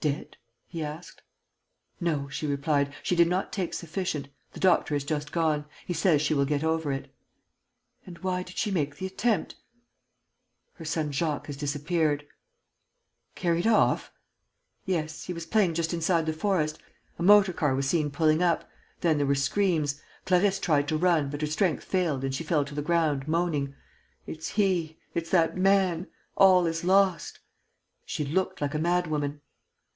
[0.00, 0.36] "Dead?"
[0.68, 1.22] he asked.
[2.00, 4.28] "No," she replied, "she did not take sufficient.
[4.52, 5.64] The doctor has just gone.
[5.86, 7.12] He says she will get over it."
[8.06, 9.56] "And why did she make the attempt?"
[10.74, 12.24] "Her son Jacques has disappeared."
[13.34, 14.12] "Carried off?"
[14.84, 16.78] "Yes, he was playing just inside the forest.
[17.18, 18.70] A motor car was seen pulling up.
[19.00, 20.00] Then there were screams.
[20.26, 23.74] Clarisse tried to run, but her strength failed and she fell to the ground, moaning,
[24.28, 25.00] 'It's he...
[25.12, 26.06] it's that man...
[26.36, 27.40] all is lost!'
[28.04, 29.40] She looked like a madwoman."